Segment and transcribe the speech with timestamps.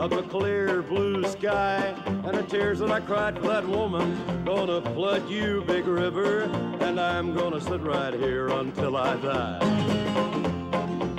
[0.00, 1.94] of a clear blue sky.
[2.06, 6.44] And the tears that I cried for that woman gonna flood you, Big River,
[6.80, 9.58] and I'm gonna sit right here until I die.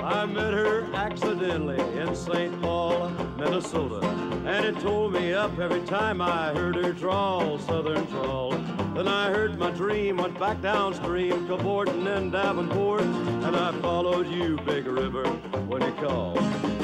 [0.02, 2.60] I met her accidentally in St.
[2.60, 3.08] Paul,
[3.38, 4.04] Minnesota.
[4.46, 8.50] And it tore me up every time I heard her drawl, southern drawl.
[8.94, 13.02] Then I heard my dream, went back downstream, cavorting in Davenport.
[13.02, 15.28] And I followed you, Big River,
[15.68, 16.81] when you called.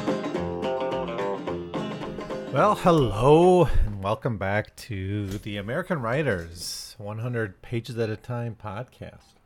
[2.58, 9.36] Well, hello, and welcome back to the American Writers 100 Pages at a Time podcast.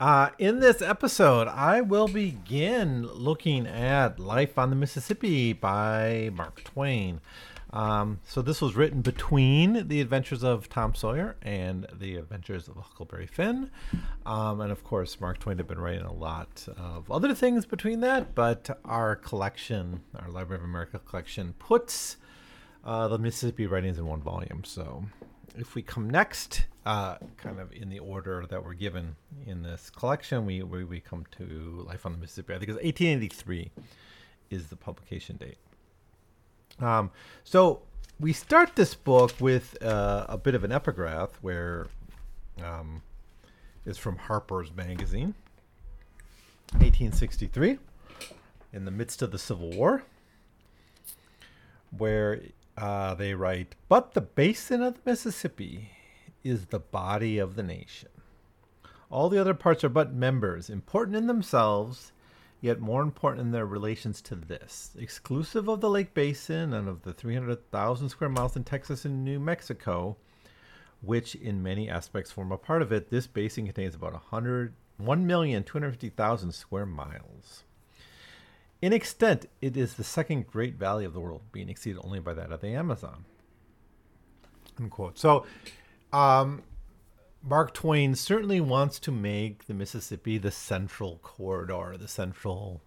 [0.00, 6.64] Uh, in this episode, I will begin looking at Life on the Mississippi by Mark
[6.64, 7.20] Twain.
[7.72, 12.76] Um, so, this was written between the adventures of Tom Sawyer and the adventures of
[12.76, 13.70] Huckleberry Finn.
[14.26, 18.00] Um, and of course, Mark Twain had been writing a lot of other things between
[18.00, 22.16] that, but our collection, our Library of America collection, puts
[22.84, 24.64] uh, the Mississippi writings in one volume.
[24.64, 25.04] So,
[25.56, 29.14] if we come next, uh, kind of in the order that we're given
[29.46, 32.54] in this collection, we, we, we come to Life on the Mississippi.
[32.54, 33.70] I think it's 1883
[34.50, 35.58] is the publication date.
[36.80, 37.10] Um,
[37.44, 37.82] so
[38.18, 41.86] we start this book with uh, a bit of an epigraph where
[42.62, 43.02] um,
[43.84, 45.34] it's from Harper's Magazine,
[46.72, 47.78] 1863,
[48.72, 50.04] in the midst of the Civil War,
[51.96, 52.40] where
[52.76, 55.90] uh, they write, But the basin of the Mississippi
[56.42, 58.08] is the body of the nation.
[59.10, 62.12] All the other parts are but members, important in themselves,
[62.60, 64.90] yet more important in their relations to this.
[64.98, 69.40] Exclusive of the Lake Basin and of the 300,000 square miles in Texas and New
[69.40, 70.16] Mexico,
[71.00, 76.52] which in many aspects form a part of it, this basin contains about 100, 1,250,000
[76.52, 77.64] square miles.
[78.82, 82.34] In extent, it is the second great valley of the world, being exceeded only by
[82.34, 83.24] that of the Amazon.
[84.78, 85.18] Unquote.
[85.18, 85.46] So,
[86.12, 86.62] um,
[87.42, 92.82] Mark Twain certainly wants to make the Mississippi the central corridor, the central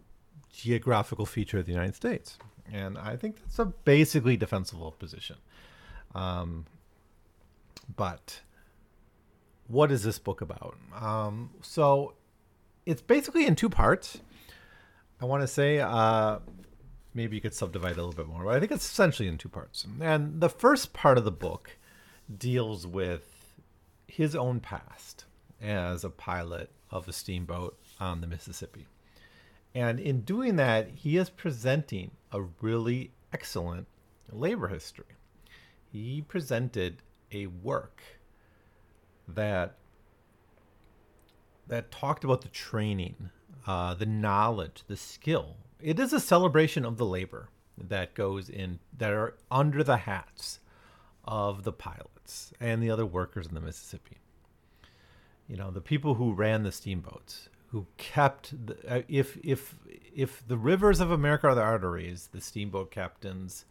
[0.52, 2.38] geographical feature of the United States.
[2.72, 5.38] And I think that's a basically defensible position.
[6.14, 6.66] Um,
[7.96, 8.42] but
[9.68, 10.78] what is this book about?
[10.96, 12.14] Um, so
[12.86, 14.20] it's basically in two parts.
[15.20, 16.40] I want to say uh,
[17.14, 19.50] maybe you could subdivide a little bit more, but I think it's essentially in two
[19.50, 19.86] parts.
[20.00, 21.78] And the first part of the book
[22.38, 23.33] deals with
[24.08, 25.26] his own past
[25.62, 28.88] as a pilot of a steamboat on the Mississippi.
[29.76, 33.88] And in doing that, he is presenting a really excellent
[34.32, 35.06] labor history.
[35.92, 38.02] He presented a work
[39.28, 39.78] that
[41.68, 43.30] that talked about the training,
[43.66, 45.56] uh, the knowledge, the skill.
[45.82, 50.60] It is a celebration of the labor that goes in that are under the hats
[51.26, 51.72] of the
[52.24, 54.18] pilots and the other workers in the Mississippi.
[55.48, 59.76] You know, the people who ran the steamboats, who kept the, uh, if if
[60.16, 63.66] if the rivers of America are the arteries, the steamboat captains,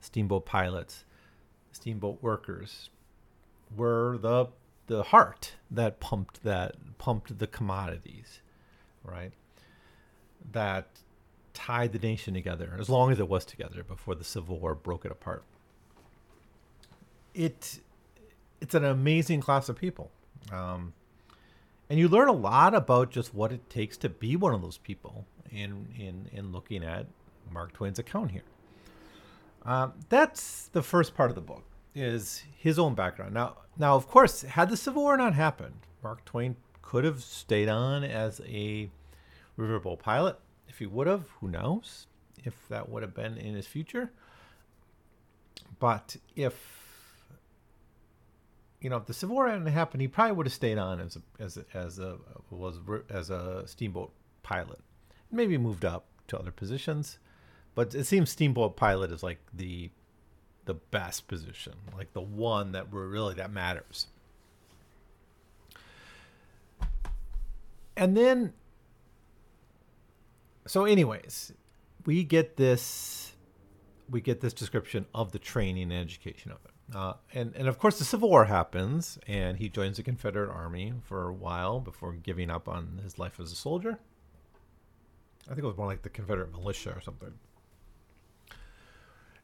[0.00, 1.04] steamboat pilots,
[1.72, 2.90] steamboat workers
[3.76, 4.46] were the
[4.86, 8.40] the heart that pumped that pumped the commodities,
[9.02, 9.32] right?
[10.52, 10.86] That
[11.54, 15.04] tied the nation together as long as it was together before the Civil War broke
[15.06, 15.42] it apart
[17.36, 17.80] it
[18.60, 20.10] it's an amazing class of people.
[20.52, 20.92] Um,
[21.88, 24.78] and you learn a lot about just what it takes to be one of those
[24.78, 27.06] people in in in looking at
[27.52, 28.42] Mark Twain's account here.
[29.64, 31.64] Um, that's the first part of the book
[31.94, 33.34] is his own background.
[33.34, 37.68] Now, now of course, had the Civil War not happened, Mark Twain could have stayed
[37.68, 38.90] on as a
[39.58, 40.38] riverboat pilot.
[40.68, 42.06] If he would have, who knows
[42.44, 44.12] if that would have been in his future.
[45.78, 46.85] But if
[48.80, 51.16] you know, if the Civil War hadn't happened, he probably would have stayed on as
[51.16, 52.18] a as a, as a
[52.50, 52.78] was
[53.08, 54.80] as a steamboat pilot,
[55.30, 57.18] maybe moved up to other positions.
[57.74, 59.90] But it seems steamboat pilot is like the
[60.66, 64.08] the best position, like the one that really that matters.
[67.96, 68.52] And then,
[70.66, 71.52] so anyways,
[72.04, 73.32] we get this
[74.08, 76.75] we get this description of the training and education of it.
[76.94, 80.92] Uh, and, and of course, the Civil War happens, and he joins the Confederate Army
[81.02, 83.98] for a while before giving up on his life as a soldier.
[85.46, 87.32] I think it was more like the Confederate militia or something.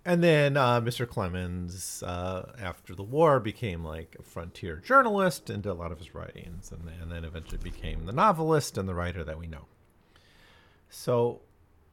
[0.05, 1.09] And then uh, Mr.
[1.09, 5.99] Clemens, uh, after the war, became like a frontier journalist and did a lot of
[5.99, 9.67] his writings, and, and then eventually became the novelist and the writer that we know.
[10.91, 11.41] So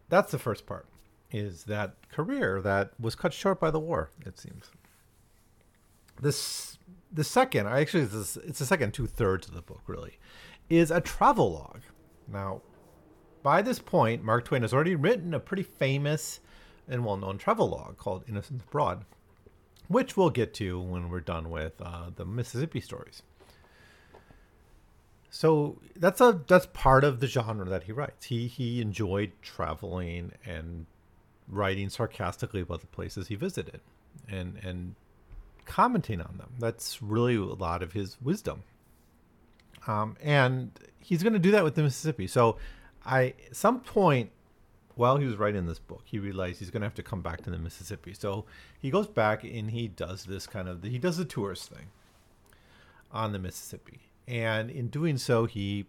[0.09, 0.87] that's the first part.
[1.31, 4.09] is that career that was cut short by the war.
[4.25, 4.71] It seems.
[6.21, 6.77] This
[7.11, 10.19] the second, actually, it's, the second two thirds of the book really,
[10.69, 11.81] is a travel log.
[12.27, 12.61] Now,
[13.41, 16.39] by this point, Mark Twain has already written a pretty famous
[16.87, 19.05] and well known travel log called Innocents Abroad,
[19.87, 23.23] which we'll get to when we're done with uh, the Mississippi stories.
[25.31, 28.25] So that's a that's part of the genre that he writes.
[28.25, 30.87] He he enjoyed traveling and
[31.47, 33.81] writing sarcastically about the places he visited
[34.27, 34.95] and and
[35.69, 36.49] commenting on them.
[36.59, 38.63] That's really a lot of his wisdom.
[39.87, 42.27] Um, and he's going to do that with the Mississippi.
[42.27, 42.57] So
[43.05, 44.31] I some point
[44.95, 47.41] while he was writing this book, he realized he's going to have to come back
[47.43, 48.13] to the Mississippi.
[48.13, 48.45] So
[48.77, 51.87] he goes back and he does this kind of he does the tourist thing
[53.11, 55.85] on the Mississippi, and in doing so, he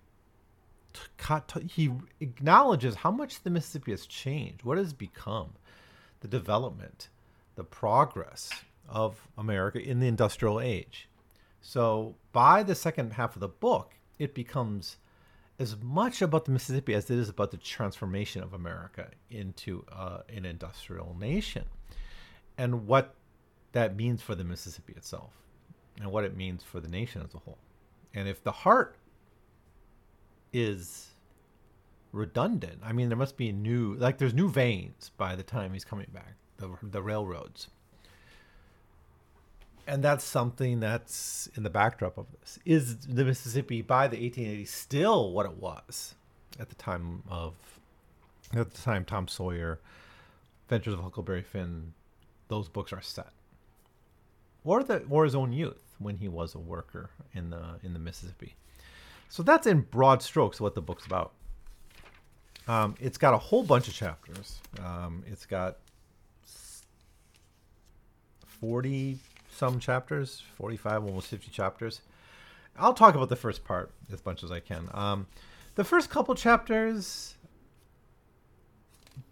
[1.69, 5.51] he acknowledges how much the Mississippi has changed, what has become,
[6.21, 7.09] the development,
[7.55, 8.51] the progress
[8.91, 11.09] of America in the industrial age.
[11.61, 14.97] So by the second half of the book, it becomes
[15.59, 20.21] as much about the Mississippi as it is about the transformation of America into uh,
[20.35, 21.65] an industrial nation
[22.57, 23.15] and what
[23.73, 25.33] that means for the Mississippi itself
[26.01, 27.59] and what it means for the nation as a whole.
[28.15, 28.97] And if the heart
[30.53, 31.09] is
[32.11, 35.85] redundant, I mean, there must be new, like, there's new veins by the time he's
[35.85, 37.69] coming back, the, the railroads
[39.91, 42.61] and that's something that's in the backdrop of this.
[42.65, 46.15] Is the Mississippi by the 1880s still what it was
[46.61, 47.55] at the time of
[48.55, 49.81] at the time Tom Sawyer,
[50.67, 51.93] Adventures of Huckleberry Finn,
[52.49, 53.33] those books are set,
[54.65, 57.99] or the or his own youth when he was a worker in the in the
[57.99, 58.55] Mississippi.
[59.29, 61.33] So that's in broad strokes what the book's about.
[62.69, 64.61] Um, it's got a whole bunch of chapters.
[64.85, 65.79] Um, it's got
[68.61, 69.19] 40
[69.61, 72.01] some chapters, 45, almost 50 chapters.
[72.79, 74.89] I'll talk about the first part as much as I can.
[74.95, 75.27] Um,
[75.75, 77.35] the first couple chapters,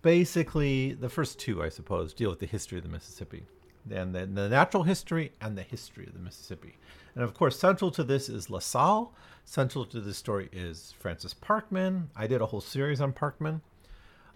[0.02, 3.46] basically, the first two, I suppose, deal with the history of the Mississippi
[3.90, 6.76] and the, the natural history and the history of the Mississippi.
[7.14, 9.14] And of course, central to this is La Salle.
[9.46, 12.08] Central to this story is Francis Parkman.
[12.14, 13.62] I did a whole series on Parkman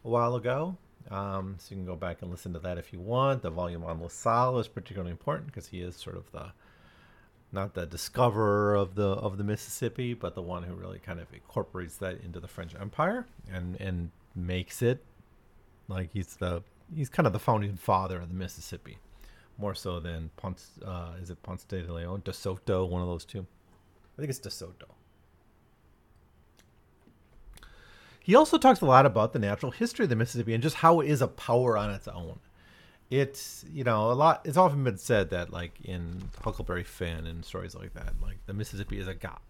[0.07, 0.79] a while ago.
[1.11, 3.43] Um, so you can go back and listen to that if you want.
[3.43, 6.53] The volume on LaSalle is particularly important because he is sort of the
[7.53, 11.33] not the discoverer of the of the Mississippi, but the one who really kind of
[11.33, 15.05] incorporates that into the French Empire and and makes it
[15.89, 16.63] like he's the
[16.95, 18.99] he's kind of the founding father of the Mississippi,
[19.59, 20.79] more so than Ponce.
[20.85, 23.47] Uh, is it Ponce de Leon, De Soto, one of those two?
[24.17, 24.92] I think it's De Soto.
[28.23, 31.01] He also talks a lot about the natural history of the Mississippi and just how
[31.01, 32.39] it is a power on its own.
[33.11, 34.43] It's you know a lot.
[34.45, 38.55] It's often been said that like in Huckleberry Finn and stories like that, like the
[38.55, 39.41] Mississippi is a god.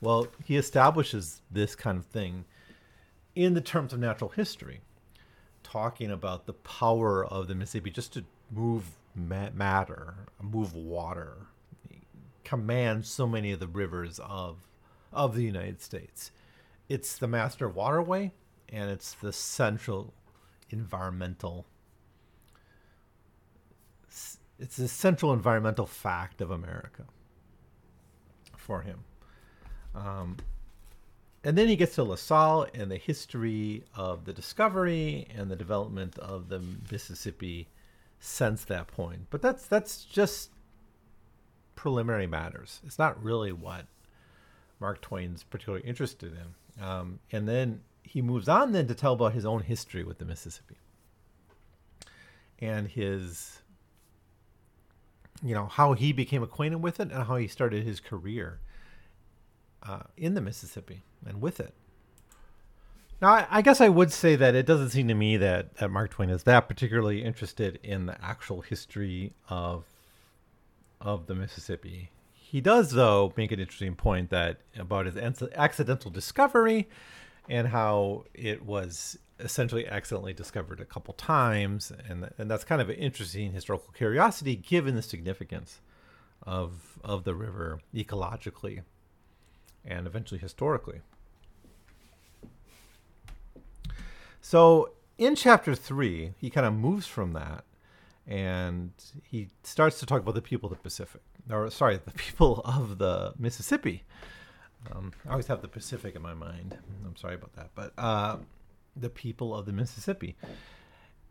[0.00, 2.44] Well, he establishes this kind of thing
[3.34, 4.80] in the terms of natural history,
[5.62, 11.46] talking about the power of the Mississippi just to move ma- matter, move water,
[12.44, 14.56] command so many of the rivers of
[15.12, 16.30] of the United States
[16.88, 18.32] it's the master waterway
[18.68, 20.14] and it's the central
[20.70, 21.66] environmental
[24.58, 27.04] it's the central environmental fact of America
[28.56, 29.04] for him.
[29.94, 30.36] Um,
[31.44, 36.18] and then he gets to LaSalle and the history of the discovery and the development
[36.18, 37.68] of the Mississippi
[38.18, 39.28] since that point.
[39.30, 40.50] But that's that's just
[41.76, 42.80] preliminary matters.
[42.84, 43.86] It's not really what
[44.80, 46.54] Mark Twain's particularly interested in.
[46.80, 50.24] Um, and then he moves on then to tell about his own history with the
[50.24, 50.76] Mississippi
[52.60, 53.60] and his,
[55.42, 58.60] you know, how he became acquainted with it and how he started his career
[59.82, 61.74] uh, in the Mississippi and with it.
[63.20, 65.90] Now, I, I, guess I would say that it doesn't seem to me that, that
[65.90, 69.84] Mark Twain is that particularly interested in the actual history of
[71.00, 72.10] of the Mississippi.
[72.50, 75.18] He does, though, make an interesting point that about his
[75.54, 76.88] accidental discovery
[77.46, 82.88] and how it was essentially accidentally discovered a couple times, and and that's kind of
[82.88, 85.82] an interesting historical curiosity given the significance
[86.42, 88.80] of of the river ecologically
[89.84, 91.02] and eventually historically.
[94.40, 97.64] So in chapter three, he kind of moves from that
[98.28, 102.60] and he starts to talk about the people of the Pacific, or sorry, the people
[102.64, 104.04] of the Mississippi.
[104.92, 106.78] Um, I always have the Pacific in my mind.
[107.04, 108.36] I'm sorry about that, but uh,
[108.96, 110.36] the people of the Mississippi.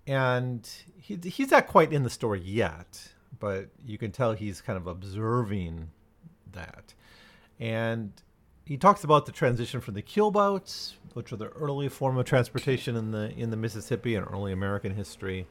[0.05, 0.69] and
[1.00, 3.09] he, he's not quite in the story yet,
[3.39, 5.89] but you can tell he's kind of observing
[6.51, 6.93] that.
[7.59, 8.12] And
[8.65, 12.95] he talks about the transition from the keelboats, which were the early form of transportation
[12.95, 15.47] in the in the Mississippi and early American history,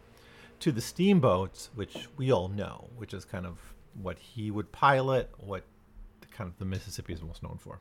[0.61, 5.31] to the steamboats, which we all know, which is kind of what he would pilot,
[5.39, 5.65] what
[6.31, 7.81] kind of the Mississippi is most known for,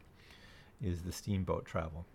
[0.81, 2.05] is the steamboat travel.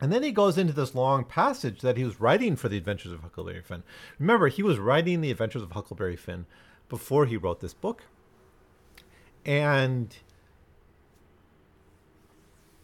[0.00, 3.12] And then he goes into this long passage that he was writing for the Adventures
[3.12, 3.84] of Huckleberry Finn.
[4.18, 6.46] Remember, he was writing the Adventures of Huckleberry Finn
[6.88, 8.02] before he wrote this book.
[9.44, 10.16] And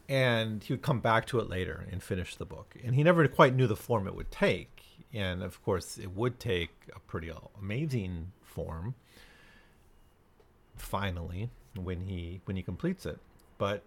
[0.08, 2.76] and he would come back to it later and finish the book.
[2.82, 4.82] And he never quite knew the form it would take.
[5.12, 7.30] And of course, it would take a pretty
[7.60, 8.94] amazing form
[10.80, 13.18] finally when he when he completes it.
[13.58, 13.82] But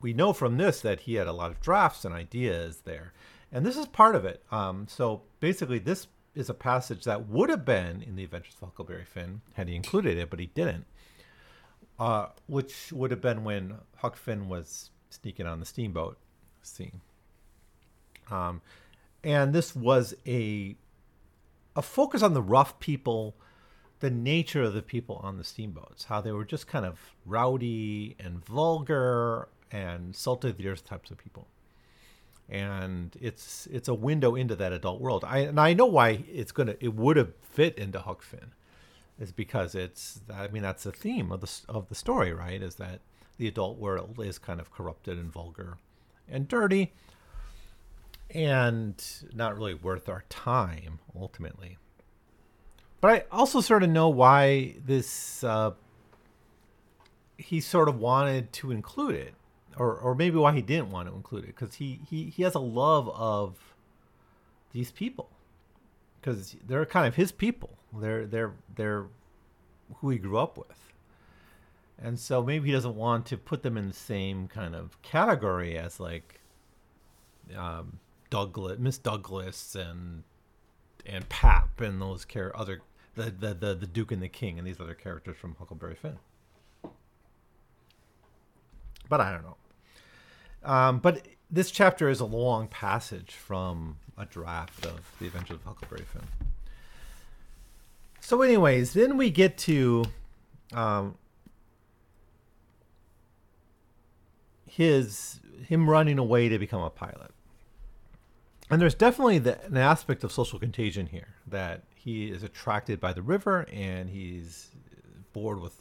[0.00, 3.12] we know from this that he had a lot of drafts and ideas there,
[3.52, 4.42] and this is part of it.
[4.50, 8.68] Um, so basically, this is a passage that would have been in the Adventures of
[8.68, 10.86] Huckleberry Finn had he included it, but he didn't.
[11.98, 16.16] Uh, which would have been when Huck Finn was sneaking on the steamboat
[16.62, 17.00] scene.
[18.30, 18.60] Um,
[19.24, 20.76] and this was a
[21.74, 23.36] a focus on the rough people
[24.00, 28.16] the nature of the people on the steamboats, how they were just kind of rowdy
[28.18, 31.46] and vulgar and salt of the earth types of people.
[32.48, 35.24] And it's it's a window into that adult world.
[35.26, 38.52] I and I know why it's gonna it would have fit into Huck Finn,
[39.20, 42.62] is because it's I mean that's the theme of the of the story, right?
[42.62, 43.00] Is that
[43.36, 45.76] the adult world is kind of corrupted and vulgar
[46.26, 46.92] and dirty
[48.30, 49.02] and
[49.32, 51.78] not really worth our time ultimately
[53.00, 55.72] but I also sort of know why this uh,
[57.36, 59.34] he sort of wanted to include it,
[59.76, 62.54] or or maybe why he didn't want to include it because he he he has
[62.54, 63.74] a love of
[64.72, 65.30] these people
[66.20, 67.70] because they're kind of his people.
[67.92, 69.06] They're they're they're
[69.96, 70.92] who he grew up with.
[72.00, 75.76] And so maybe he doesn't want to put them in the same kind of category
[75.76, 76.40] as like
[77.56, 77.98] um,
[78.30, 80.22] Douglas, Miss Douglas, and
[81.08, 82.82] and Pap and those char- other
[83.14, 86.18] the, the the the Duke and the King and these other characters from Huckleberry Finn.
[89.08, 89.56] But I don't know.
[90.62, 95.64] Um, but this chapter is a long passage from a draft of The Adventures of
[95.64, 96.26] Huckleberry Finn.
[98.20, 100.04] So, anyways, then we get to
[100.74, 101.16] um,
[104.66, 107.32] his him running away to become a pilot
[108.70, 113.12] and there's definitely the, an aspect of social contagion here that he is attracted by
[113.12, 114.70] the river and he's
[115.32, 115.76] bored with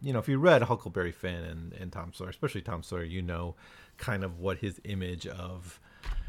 [0.00, 3.22] you know if you read huckleberry finn and, and tom sawyer especially tom sawyer you
[3.22, 3.54] know
[3.96, 5.80] kind of what his image of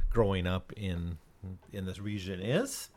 [0.09, 1.17] growing up in
[1.71, 2.89] in this region is.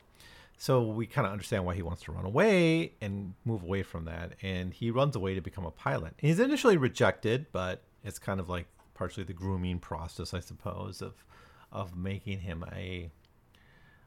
[0.56, 4.04] So we kind of understand why he wants to run away and move away from
[4.04, 6.14] that and he runs away to become a pilot.
[6.18, 11.24] He's initially rejected but it's kind of like partially the grooming process i suppose of
[11.72, 13.10] of making him a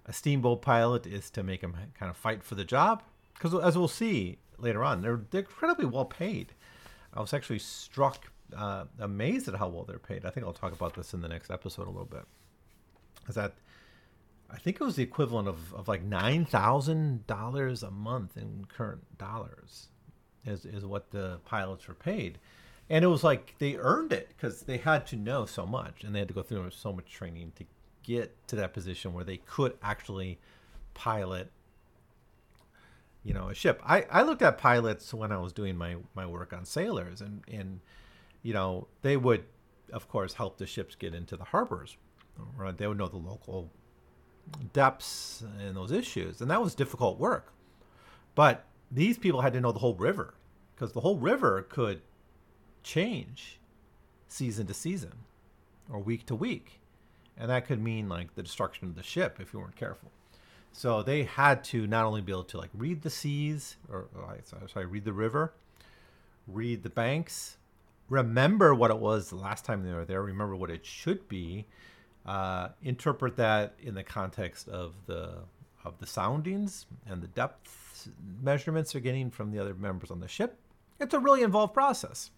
[0.07, 3.01] a steamboat pilot is to make him kind of fight for the job.
[3.33, 6.53] Because as we'll see later on they're, they're incredibly well paid.
[7.13, 10.25] I was actually struck uh, amazed at how well they're paid.
[10.25, 12.25] I think i'll talk about this in the next episode a little bit.
[13.27, 13.53] Is that
[14.51, 19.87] i think it was the equivalent of, of like $9000 a month in current dollars
[20.45, 22.37] is, is what the pilots were paid
[22.89, 26.13] and it was like they earned it because they had to know so much and
[26.13, 27.65] they had to go through so much training to
[28.03, 30.39] get to that position where they could actually
[30.93, 31.51] pilot
[33.23, 33.81] you know a ship.
[33.85, 37.43] I i looked at pilots when i was doing my my work on sailors and
[37.51, 37.79] and
[38.43, 39.45] you know they would
[39.91, 41.97] of course help the ships get into the harbors
[42.57, 42.77] right?
[42.77, 43.71] They would know the local
[44.73, 47.53] depths and those issues and that was difficult work.
[48.35, 50.35] But these people had to know the whole river
[50.75, 52.01] because the whole river could
[52.85, 53.59] change
[54.27, 55.11] season to season
[55.91, 56.79] or week to week.
[57.37, 60.11] And that could mean like the destruction of the ship if you weren't careful.
[60.71, 64.37] So they had to not only be able to like read the seas or, or
[64.67, 65.53] sorry, read the river,
[66.47, 67.57] read the banks,
[68.09, 71.65] remember what it was the last time they were there, remember what it should be,
[72.25, 75.39] uh, interpret that in the context of the
[75.83, 78.09] of the soundings and the depth
[78.41, 80.57] measurements they're getting from the other members on the ship.
[80.99, 82.31] It's a really involved process.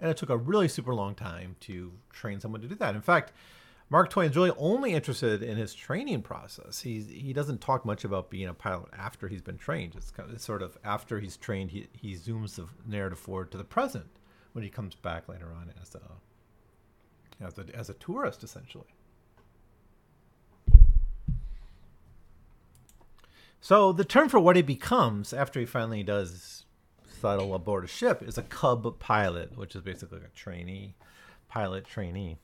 [0.00, 2.94] And it took a really super long time to train someone to do that.
[2.94, 3.32] In fact,
[3.88, 6.80] Mark Twain's really only interested in his training process.
[6.80, 9.94] He he doesn't talk much about being a pilot after he's been trained.
[9.96, 13.50] It's, kind of, it's sort of after he's trained, he, he zooms the narrative forward
[13.52, 14.18] to the present
[14.52, 16.00] when he comes back later on as a
[17.44, 18.86] as a, as a tourist, essentially.
[23.60, 26.65] So the term for what he becomes after he finally does
[27.20, 30.94] settle aboard a ship is a cub pilot, which is basically a trainee,
[31.48, 32.38] pilot trainee.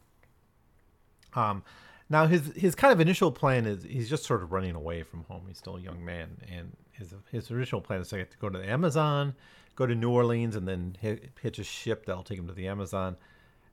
[1.34, 1.62] Um,
[2.08, 5.24] now his his kind of initial plan is he's just sort of running away from
[5.24, 5.44] home.
[5.48, 8.68] He's still a young man, and his his original plan is to go to the
[8.68, 9.34] Amazon,
[9.76, 12.68] go to New Orleans, and then hit, hitch a ship that'll take him to the
[12.68, 13.16] Amazon.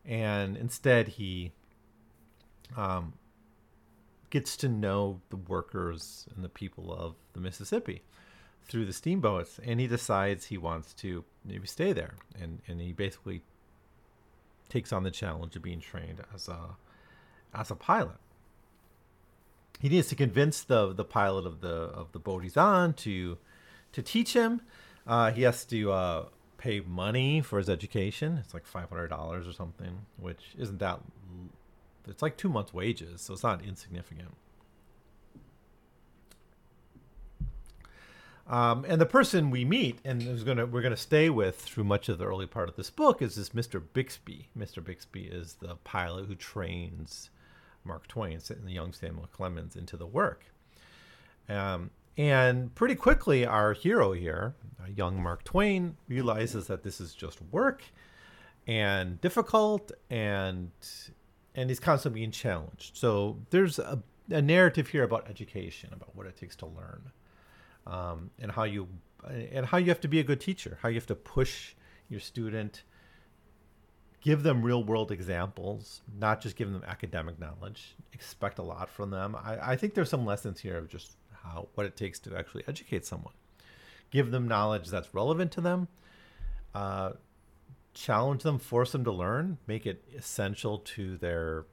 [0.06, 1.52] And instead, he
[2.78, 3.14] um,
[4.30, 8.04] gets to know the workers and the people of the Mississippi
[8.70, 12.94] through the steamboats, and he decides he wants to maybe stay there, and and he
[12.94, 13.42] basically
[14.70, 16.78] takes on the challenge of being trained as a
[17.54, 18.18] as a pilot.
[19.82, 23.38] He needs to convince the the pilot of the of the boat he's on to
[23.92, 24.62] to teach him.
[25.08, 26.26] Uh, he has to uh,
[26.58, 28.38] pay money for his education.
[28.38, 31.00] It's like five hundred dollars or something, which isn't that.
[32.08, 34.36] It's like two months' wages, so it's not insignificant.
[38.50, 42.10] Um, and the person we meet and is gonna we're gonna stay with through much
[42.10, 43.82] of the early part of this book is this Mr.
[43.94, 44.50] Bixby.
[44.58, 44.84] Mr.
[44.84, 47.30] Bixby is the pilot who trains
[47.86, 50.46] Mark Twain, and the young Samuel Clemens, into the work.
[51.48, 54.56] Um, and pretty quickly, our hero here,
[54.94, 57.84] young Mark Twain, realizes that this is just work
[58.68, 60.72] and difficult, and
[61.54, 62.98] and he's constantly being challenged.
[62.98, 64.02] So there's a,
[64.32, 67.12] a narrative here about education, about what it takes to learn
[67.90, 68.88] um, and how you
[69.28, 71.74] and how you have to be a good teacher, how you have to push
[72.08, 72.84] your student,
[74.22, 77.96] give them real world examples, not just give them academic knowledge.
[78.14, 79.36] Expect a lot from them.
[79.36, 82.64] I, I think there's some lessons here of just how what it takes to actually
[82.68, 83.34] educate someone.
[84.12, 85.88] Give them knowledge that's relevant to them.
[86.74, 87.12] Uh,
[87.94, 91.66] challenge them, force them to learn, make it essential to their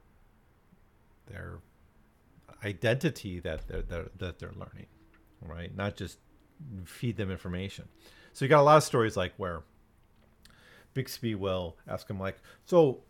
[1.27, 1.59] their
[2.63, 4.87] identity that they're, they're that they're learning
[5.41, 5.75] right?
[5.75, 6.17] Not just
[6.85, 7.87] feed them information.
[8.33, 9.61] So you got a lot of stories like where
[10.93, 13.01] Bixby will ask him like, so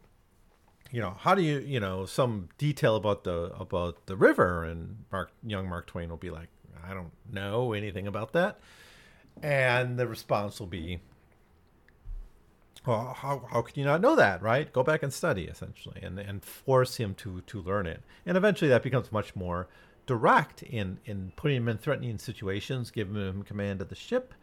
[0.92, 5.04] you know, how do you, you know, some detail about the about the river, and
[5.12, 6.48] Mark, young Mark Twain will be like,
[6.84, 8.60] I don't know anything about that,
[9.44, 11.02] and the response will be,
[12.86, 14.72] well, how, how can you not know that, right?
[14.72, 18.70] Go back and study, essentially, and and force him to to learn it, and eventually
[18.70, 19.68] that becomes much more
[20.08, 24.34] direct in in putting him in threatening situations, giving him command of the ship,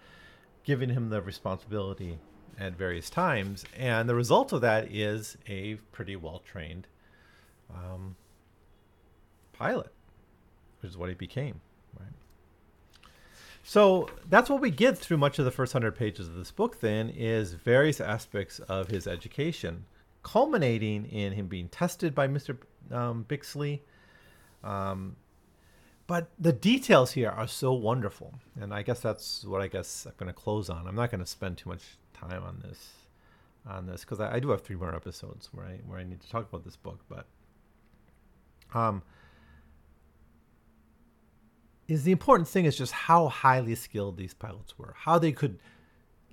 [0.63, 2.19] giving him the responsibility
[2.57, 6.87] at various times, and the result of that is a pretty well trained
[7.75, 8.15] um,
[9.53, 9.91] pilot,
[10.81, 11.61] which is what he became.
[11.99, 12.09] Right.
[13.65, 16.79] So that's what we get through much of the first hundred pages of this book.
[16.81, 19.87] Then is various aspects of his education,
[20.23, 22.59] culminating in him being tested by Mister
[22.93, 23.81] um, Bixley.
[24.63, 25.17] Um,
[26.07, 28.35] but the details here are so wonderful.
[28.61, 30.87] And i guess that's what i guess i'm going to close on.
[30.87, 32.93] I'm not going to spend too much time on this
[33.67, 36.21] on this because I, I, do have three more episodes where i where i need
[36.21, 37.27] to talk about this book but
[38.75, 39.03] um
[41.89, 45.59] is the important thing is just how highly skilled these pilots were how they could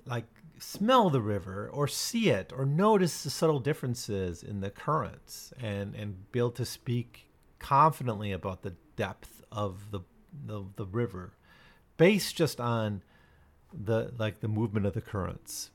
[0.06, 0.26] like
[0.58, 5.94] smell the river or see it or notice the subtle differences in the currents and
[5.94, 10.00] and be able to speak confidently about the depth of the,
[10.46, 11.34] the the river
[11.96, 13.02] based just on
[13.72, 15.70] the like the movement of the currents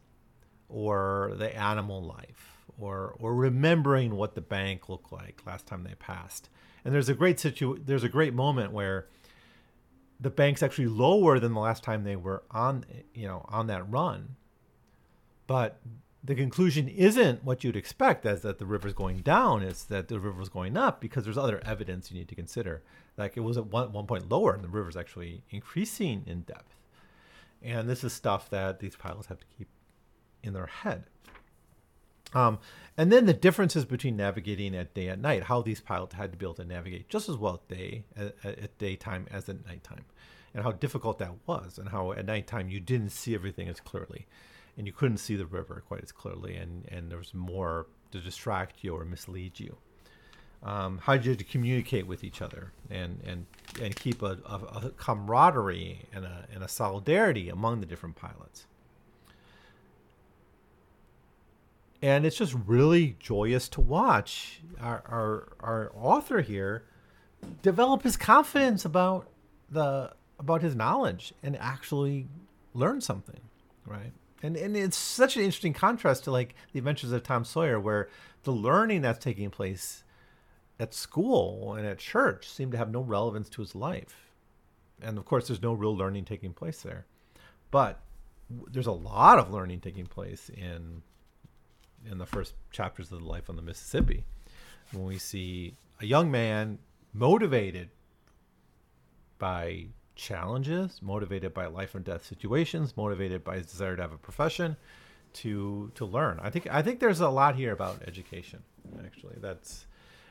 [0.69, 5.95] or the animal life or or remembering what the bank looked like last time they
[5.95, 6.49] passed.
[6.83, 9.07] And there's a great situ there's a great moment where
[10.19, 13.89] the bank's actually lower than the last time they were on you know on that
[13.89, 14.35] run
[15.45, 15.79] but
[16.27, 20.19] the conclusion isn't what you'd expect as that the river's going down it's that the
[20.19, 22.83] river's going up because there's other evidence you need to consider.
[23.15, 26.75] Like it was at one, one point lower and the river's actually increasing in depth.
[27.63, 29.69] And this is stuff that these pilots have to keep
[30.43, 31.05] in their head.
[32.33, 32.59] Um,
[32.97, 36.37] and then the differences between navigating at day and night how these pilots had to
[36.37, 40.03] be able to navigate just as well at day at, at daytime as at nighttime
[40.53, 44.27] and how difficult that was and how at nighttime you didn't see everything as clearly
[44.77, 48.19] and you couldn't see the river quite as clearly, and, and there was more to
[48.19, 49.77] distract you or mislead you.
[50.63, 53.45] Um, how did you communicate with each other and and
[53.79, 58.65] and keep a, a, a, camaraderie and a and a solidarity among the different pilots?
[62.01, 66.85] And it's just really joyous to watch our our, our author here
[67.61, 69.29] develop his confidence about
[69.69, 72.27] the about his knowledge and actually
[72.73, 73.41] learn something,
[73.85, 74.11] right?
[74.43, 78.09] And and it's such an interesting contrast to like the adventures of tom sawyer where
[78.43, 80.03] the learning that's taking place
[80.79, 84.27] at school and at church seemed to have no relevance to his life
[85.01, 87.05] and of course, there's no real learning taking place there.
[87.71, 87.99] But
[88.49, 91.03] there's a lot of learning taking place in
[92.09, 94.23] in the first chapters of the life on the Mississippi,
[94.91, 96.79] when we see a young man
[97.13, 97.89] motivated
[99.39, 104.17] by challenges, motivated by life and death situations, motivated by his desire to have a
[104.17, 104.75] profession,
[105.33, 106.39] to to learn.
[106.41, 108.63] I think I think there's a lot here about education.
[109.05, 109.85] Actually, that's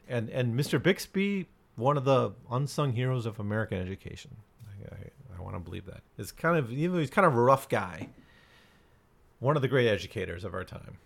[0.08, 0.82] and and Mr.
[0.82, 4.36] Bixby, one of the unsung heroes of American education.
[4.68, 6.02] I, I, I want to believe that.
[6.18, 8.08] It's kind of even he's kind of a rough guy.
[9.38, 10.98] One of the great educators of our time,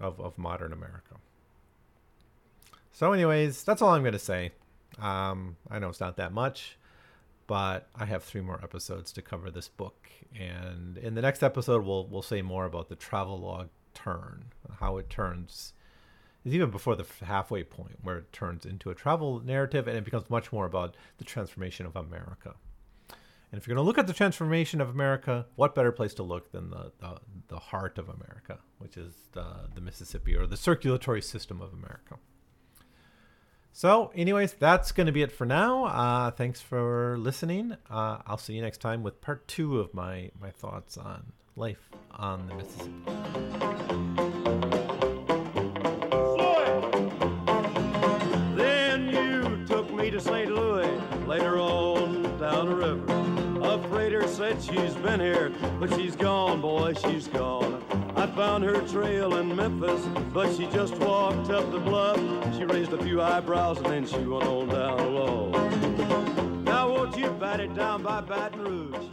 [0.00, 1.16] of of modern America.
[2.92, 4.52] So, anyways, that's all I'm going to say.
[5.00, 6.76] Um, I know it's not that much,
[7.50, 10.08] but I have three more episodes to cover this book,
[10.38, 14.44] and in the next episode, we'll we'll say more about the travelogue turn,
[14.78, 15.72] how it turns.
[16.44, 20.04] Is even before the halfway point where it turns into a travel narrative, and it
[20.04, 22.54] becomes much more about the transformation of America.
[23.50, 26.22] And if you're going to look at the transformation of America, what better place to
[26.22, 30.56] look than the, the, the heart of America, which is the, the Mississippi or the
[30.56, 32.14] circulatory system of America.
[33.72, 35.84] So, anyways, that's going to be it for now.
[35.84, 37.76] Uh, thanks for listening.
[37.88, 41.88] Uh, I'll see you next time with part two of my, my thoughts on life
[42.10, 44.10] on the Mississippi.
[46.10, 47.12] Floyd!
[48.56, 50.50] Then you took me to St.
[50.50, 50.90] Louis,
[51.26, 53.04] later on down the river.
[53.62, 57.79] A freighter said she's been here, but she's gone, boy, she's gone.
[58.20, 62.18] I found her trail in Memphis, but she just walked up the bluff.
[62.54, 65.50] She raised a few eyebrows and then she went on down low.
[66.60, 69.09] Now won't you bat it down by Baton Rouge?